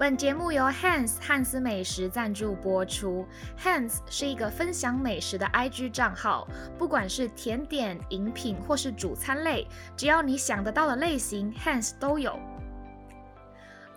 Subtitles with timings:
[0.00, 3.26] 本节目由 Hans 汉斯美食赞助播出。
[3.62, 9.68] Hans 是一个分享美食的 IG 账号，不管是甜点、饮品或是主餐类，
[9.98, 12.40] 只要你想得到的类型，Hans 都有。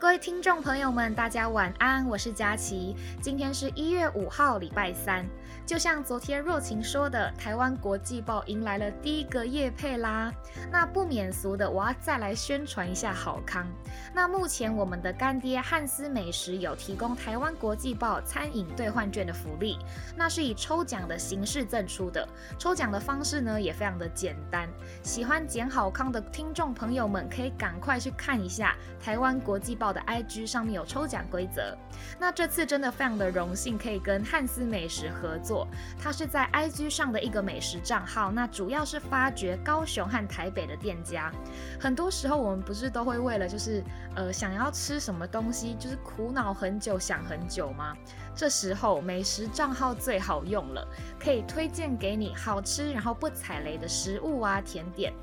[0.04, 2.94] 各位听众朋友们，大家晚安，我是佳琪。
[3.22, 5.26] 今天是一月五号，礼拜三。
[5.66, 10.30] 就像昨天若晴说的，台湾国际报迎来了第一个夜配啦。
[10.70, 13.66] 那不免俗的，我要再来宣传一下好康。
[14.14, 19.78] 那目前我们的干爹汉斯美食有提供台湾国际报餐饮兑换券的福利，
[20.18, 22.28] 那是以抽奖的形式赠出的。
[22.60, 24.68] 抽奖的方式呢也非常的简单，
[25.02, 31.78] 喜欢捡好康的听众朋友们可以赶快去看一下台湾国际报的 IG 上面有抽奖规则。
[32.20, 35.68] 那这次真的非常的荣幸可以跟汉斯美食合作。
[36.02, 41.32] 它是在 IG 上的一个美食账号，那主要是发掘高雄和台北的店家。
[41.80, 43.84] 很多时候我们不是都会为了就是
[44.16, 47.96] 呃想要吃什么东西，就是苦恼很久想很久吗？
[48.36, 50.88] 这时候美食账号最好用了，
[51.20, 55.14] 可以推荐给你好吃然后不踩雷的食物啊甜点。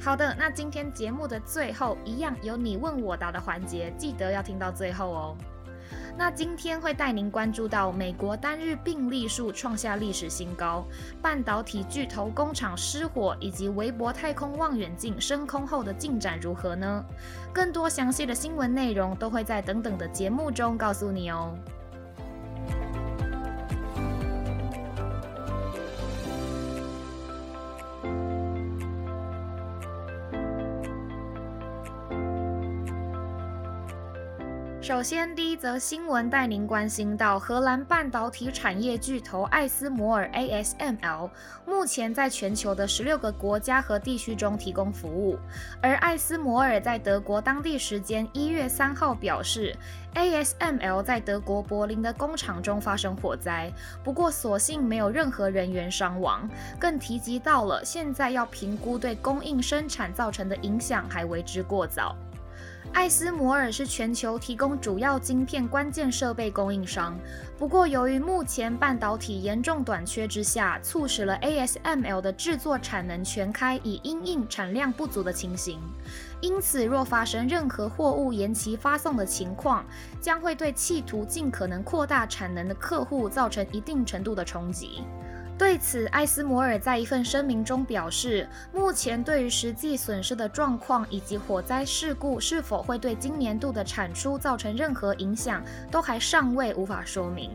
[0.00, 5.36] 好的，那今天节目的最后一样有你问我答的环节，记得要听到最后哦。
[6.16, 10.84] 那今天会带您关注到美国单日病例数创下历史新高，
[11.22, 17.04] 半导体巨头工厂失火，以及微博太空望远镜升空后的进展如何呢？
[17.52, 21.56] 更多详细的新闻内容都会在等等的节目中告诉你哦。
[34.88, 41.30] 首先，第一则新闻带您关心到荷兰半导体产业巨头艾斯摩尔 （ASML）
[41.66, 45.38] 目前在全球的十六个国家和地区中提供服务。
[45.82, 49.76] 而艾斯摩尔在德国当地时间一月三号表示
[50.14, 53.70] ，ASML 在德国柏林的工厂中发生火灾，
[54.02, 56.48] 不过所幸没有任何人员伤亡。
[56.78, 62.16] 更提及到了现在要评估对供应生产造成的影响还为之过早。
[62.92, 67.16] 艾斯摩尔是全球提供主要晶片关键设备供应商，
[67.58, 75.80] 不过由于目前半导体严重短缺之下，促使了 ASML 的制作产能全开，以因应产量不足的情形。
[76.40, 79.84] 因此，若发生任何货物延期发送的情况，
[80.20, 85.02] 将会对企图尽可能扩大产能的客户造成一定程度的冲击。
[85.58, 95.60] 对此，艾斯摩尔在一份声明中表示，目前对于实际损失的状况以及火灾事故是否会对今年度的产出造成任何影响，
[95.90, 97.50] 都还尚未无法说明，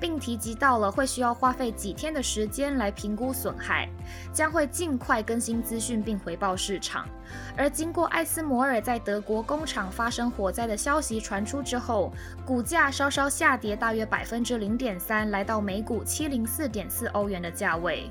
[0.00, 3.88] 并提及到了会需要花费几天的时间来评估损害，
[4.32, 7.08] 将会尽快更新资讯并回报市场。
[7.56, 12.10] 而经过艾斯摩尔在德国工厂发生火灾的消息传出之后，
[12.46, 18.10] 股价稍稍下跌大约百分之零点三，来到每股七零四点四欧元的价位。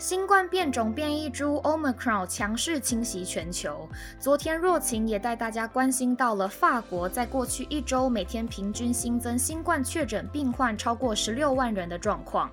[0.00, 3.86] 新冠变种变异株 Omicron 强势侵袭全球。
[4.18, 12.50] 昨天若晴也带大家关心到了法国在过去一周每天平均新增新冠确诊病患超过十六万人的状况。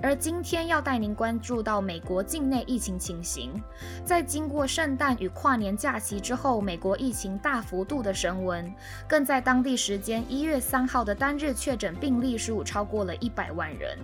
[0.00, 3.60] 而今天要带您关注到美国境内疫情情形。
[4.04, 8.72] 在经过圣诞与跨年假期之后，美国疫情大幅度的升温，
[9.08, 13.98] 更在当地时间一月三号的单日确诊病例数超过了一百万人。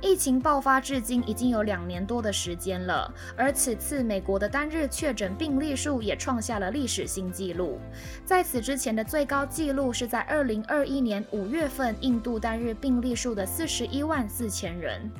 [0.00, 7.78] 疫情爆发至今已经有两年多的时间了，而此次美国的单日确诊病例数也创下了历史新纪录。
[8.24, 15.10] 在此之前的最高纪录是在二零二一年五月份，印度单日病例数的四十一万四千人。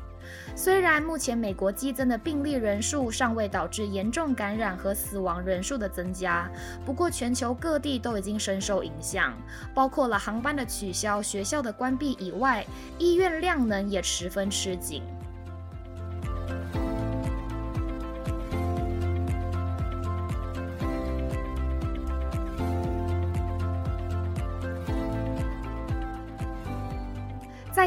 [0.54, 6.50] 虽然目前美国激增的病例人数尚未导致严重感染和死亡人数的增加，
[6.84, 9.34] 不过全球各地都已经深受影响，
[9.74, 12.66] 包括了航班的取消、学校的关闭以外，
[12.98, 15.02] 医院量能也十分吃紧。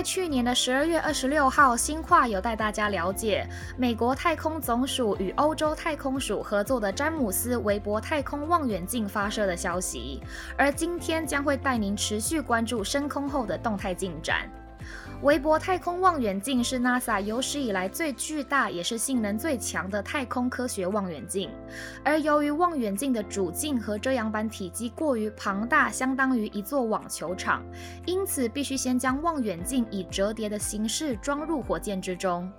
[0.04, 3.48] 去年的十二月二十六号，新化有带大家了解
[3.78, 10.22] 美国太空总署与欧洲太空署合作的詹姆斯韦伯太空望远镜发射的消息，
[10.58, 14.50] 而今天将会带您持续关注升空后的动态进展。
[15.24, 21.50] 韦伯太空望远镜是 NASA 有史以来最巨大也是性能最强的太空科学望远镜。
[22.04, 27.64] 而由于望远镜的主镜和遮阳板体积过于庞大，相当于一座网球场，
[28.06, 32.52] 因此必须先将望远镜以折叠的形式装入火箭之中。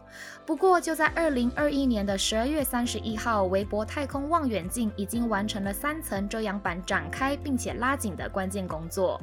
[0.47, 9.21] 不过，就在二零二一年的十二月三十一号，韦伯太空望远镜已经完成了三层遮阳板展开并且拉紧的关键工作。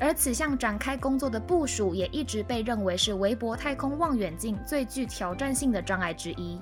[0.00, 6.60] 而此项展开工作的部署，也一直被认为是韦伯太空望远镜最具挑战性的障碍之一。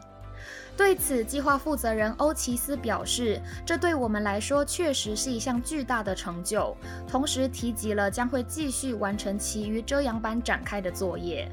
[0.77, 6.77] 对此，计划负责人欧奇斯表示：“这对我们来说确实是一项巨大的成就。”
[7.09, 11.51] 同时提及了将会继续完成其余遮阳板展开的作业。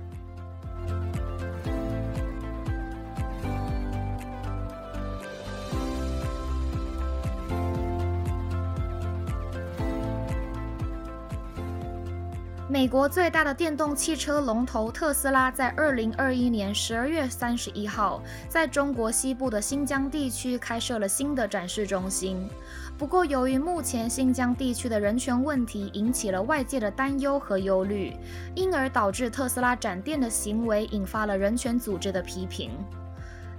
[12.76, 22.50] 美国最大的电动汽车龙头特斯拉，在二零二一年十二月三十一号，在中国西部的新疆地区开设了新的展示中心。
[22.98, 28.14] 不过，由于目前新疆地区的人权问题引起了外界的担忧和忧虑，
[28.56, 32.72] 因而导致特斯拉展店的行为引发了人权组织的批评。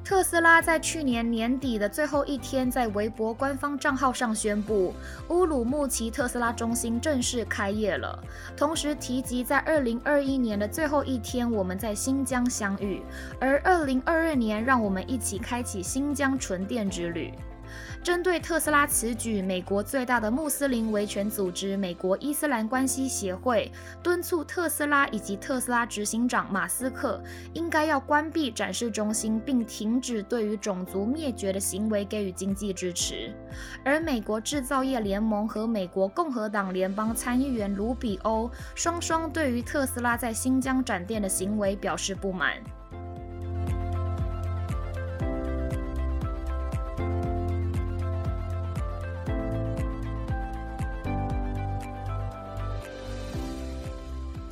[0.06, 4.94] 特斯拉在去年年底的最后一天，在微博官方账号上宣布，
[5.30, 8.16] 乌鲁木齐特斯拉中心正式开业了。
[8.56, 13.02] 同时提及，在二零二一年的最后一天，我们在新疆相遇，
[13.40, 17.32] 而二零二二年，让我们一起开启新疆纯电之旅。
[18.02, 23.70] 针对特斯拉此举，美国最大的穆斯林维权组织美国伊斯兰关系协会
[24.02, 27.20] 敦促特斯拉以及特斯拉执行长马斯克
[27.52, 33.34] 应该要关闭展示中心，并停止对于种族灭绝的行为给予经济支持。
[33.84, 42.62] 而美国制造业联盟和美国共和党联邦参议员卢比欧双双对于特斯拉在新疆展店的行为表示不满。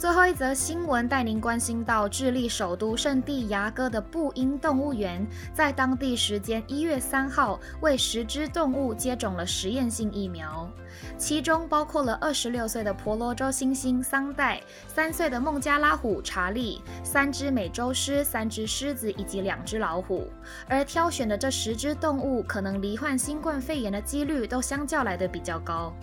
[0.05, 10.71] 最后一则新闻带您关心到，智利首都圣地牙哥的布因动物园，在当地时间一月三号为十只动物接种了实验性疫苗，
[11.17, 20.29] 其中包括了二十六岁的婆罗洲猩猩桑代、三岁的孟加拉虎查理、三只美洲狮、三只狮子以及两只老虎。
[20.69, 25.95] 而挑选的这十只动物，可能罹患新冠肺炎的几率都相较来的比较高。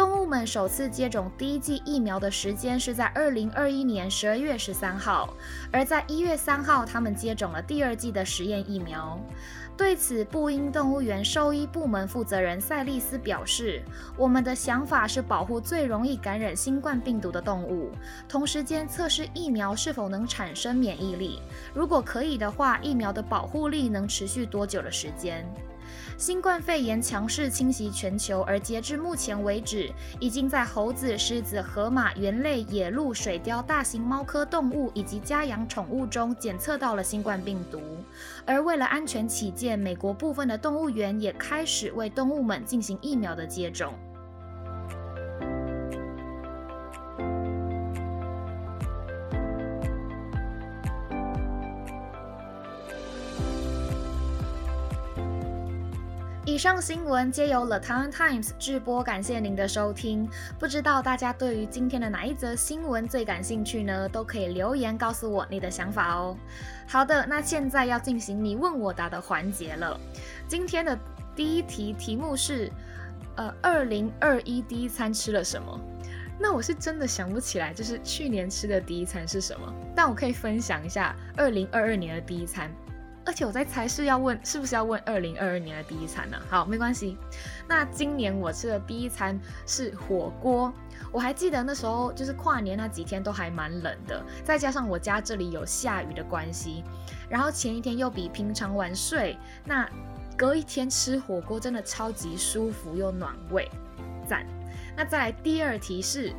[0.00, 5.28] 动物们首次接种第一剂疫苗的时间是在二零二一年十二月十三号，
[5.70, 9.20] 而在一月三号，他们接种了第二剂的实验疫苗。
[9.76, 13.82] 对此，布因动物园兽医部门负责人塞利斯表示
[14.16, 17.90] ：“我们的想法是保护最容易感染新冠病毒的动物，
[18.26, 21.42] 同时间测试疫苗是否能产生免疫力。
[21.74, 25.46] 如果可以的话，疫苗的保护力能持续多久的时间？”
[26.16, 37.80] 新冠肺炎强势侵袭全球，而截至目前为止，已经在猴子、狮子、河马、猿类、野鹿、水貂、大型猫科动物以及家养宠物中检测到了新冠病毒。
[38.44, 43.94] 而为了安全起见，美国部分的动物园也开始为动物们进行疫苗的接种。
[56.60, 60.28] 上新闻皆由 The Taiwan Times 制播，感谢您的收听。
[60.58, 64.06] 不知道大家对于今天的哪一则新闻最感兴趣呢？
[64.06, 66.36] 都可以留言告诉我你的想法哦。
[66.86, 69.98] 好的，那现在要进行你问我答的环节了。
[70.46, 70.98] 今天的
[71.34, 72.70] 第一题题目是：
[73.36, 75.80] 呃，二零二一第一餐吃了什么？
[76.38, 79.74] 那我是真的想不起来，就是去年吃的第一餐是什么。
[79.96, 82.70] 但我可以分享一下二零二二年的第一餐。
[83.30, 86.36] 而且我在猜是要问是不是要问二零二二年的第一餐呢？
[86.48, 87.16] 好，没关系。
[87.68, 90.72] 那今年我吃的第一餐是火锅。
[91.12, 96.82] 我还记得那时候就是跨年那几天都还蛮冷的，再加上我家这里有下雨的关系，
[97.28, 99.88] 然后前一天又比平常晚睡，那
[100.36, 103.70] 隔一天吃火锅真的超级舒服又暖胃，
[104.26, 104.44] 赞。
[104.96, 106.32] 那再来第二题是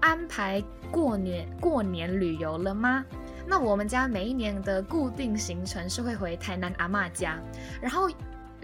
[0.00, 3.04] 安排过年过年旅游了吗？
[3.48, 7.38] 那我们家每一年的固定行程是会回台南阿妈家，
[7.80, 8.10] 然后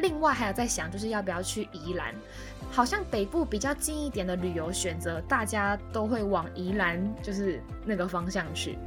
[0.04, 2.14] 另外还有在想，就是要不要去宜兰？
[2.70, 8.78] 好像北部比较近一点的旅游选择，大家都会往宜兰，就是那个方向去。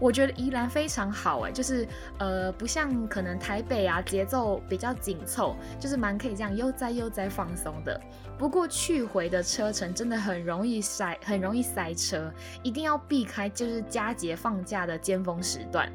[0.00, 1.86] 我觉得宜兰非常好哎，就是
[2.18, 7.98] 呃，不像可能台北啊，节奏比较紧凑，就是蛮可以这样悠哉悠哉放松的。
[8.38, 12.32] 不过去回的车程真的很容易塞，很容易塞车，
[12.62, 15.90] 一定要避开就是佳节放假的尖峰时段。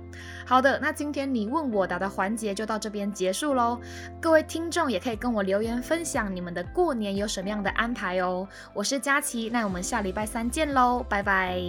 [0.45, 3.79] 好的，那今天你问我答的环节就到这边结束喽。
[4.21, 8.47] 各位听听众也可以跟我留言分享你们的过年有什么样的安排哦。
[8.73, 11.59] 我是佳琪，那我们下礼拜三见喽，拜拜。